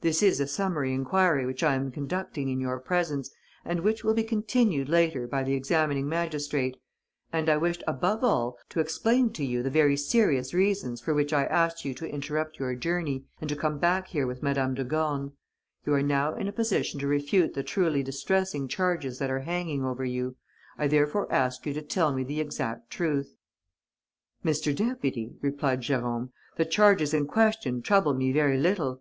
[0.00, 3.30] This is a summary enquiry which I am conducting in your presence
[3.64, 6.76] and which will be continued later by the examining magistrate;
[7.32, 11.32] and I wished above all to explain to you the very serious reasons for which
[11.32, 14.82] I asked you to interrupt your journey and to come back here with Madame de
[14.82, 15.34] Gorne.
[15.86, 19.84] You are now in a position to refute the truly distressing charges that are hanging
[19.84, 20.34] over you.
[20.76, 23.36] I therefore ask you to tell me the exact truth."
[24.44, 24.74] "Mr.
[24.74, 28.96] Deputy," replied Jérôme, "the charges in question trouble me very little.